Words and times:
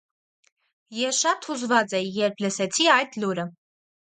Ես 0.99 1.19
շատ 1.25 1.45
հուզված 1.49 1.95
էի, 1.99 2.09
երբ 2.17 2.43
լսեցի 2.47 2.91
այդ 2.95 3.21
լուրը։ 3.25 3.47